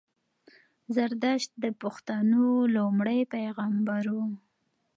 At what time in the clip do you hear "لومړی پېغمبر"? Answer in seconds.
2.75-4.03